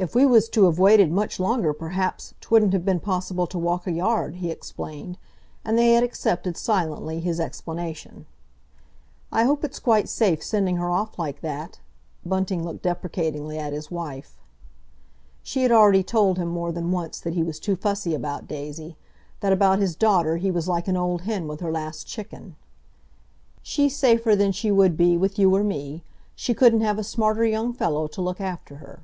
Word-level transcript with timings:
"If 0.00 0.14
we 0.14 0.24
was 0.24 0.48
to 0.50 0.66
have 0.66 0.78
waited 0.78 1.10
much 1.10 1.40
longer, 1.40 1.72
perhaps, 1.72 2.32
'twouldn't 2.40 2.72
have 2.72 2.84
been 2.84 3.00
possible 3.00 3.48
to 3.48 3.58
walk 3.58 3.84
a 3.84 3.90
yard," 3.90 4.36
he 4.36 4.48
explained, 4.48 5.18
and 5.64 5.76
they 5.76 5.94
had 5.94 6.04
accepted, 6.04 6.56
silently, 6.56 7.18
his 7.18 7.40
explanation. 7.40 8.24
"I 9.32 9.42
hope 9.42 9.64
it's 9.64 9.80
quite 9.80 10.08
safe 10.08 10.40
sending 10.40 10.76
her 10.76 10.88
off 10.88 11.18
like 11.18 11.40
that?" 11.40 11.80
Bunting 12.24 12.62
looked 12.64 12.82
deprecatingly 12.84 13.58
at 13.58 13.72
his 13.72 13.90
wife. 13.90 14.38
She 15.42 15.64
had 15.64 15.72
already 15.72 16.04
told 16.04 16.38
him 16.38 16.46
more 16.46 16.70
than 16.70 16.92
once 16.92 17.18
that 17.18 17.34
he 17.34 17.42
was 17.42 17.58
too 17.58 17.74
fussy 17.74 18.14
about 18.14 18.46
Daisy, 18.46 18.96
that 19.40 19.52
about 19.52 19.80
his 19.80 19.96
daughter 19.96 20.36
he 20.36 20.52
was 20.52 20.68
like 20.68 20.86
an 20.86 20.96
old 20.96 21.22
hen 21.22 21.48
with 21.48 21.58
her 21.58 21.72
last 21.72 22.06
chicken. 22.06 22.54
"She's 23.64 23.96
safer 23.96 24.36
than 24.36 24.52
she 24.52 24.70
would 24.70 24.96
be, 24.96 25.16
with 25.16 25.40
you 25.40 25.52
or 25.56 25.64
me. 25.64 26.04
She 26.36 26.54
couldn't 26.54 26.82
have 26.82 27.00
a 27.00 27.02
smarter 27.04 27.44
young 27.44 27.72
fellow 27.72 28.06
to 28.06 28.22
look 28.22 28.40
after 28.40 28.76
her." 28.76 29.00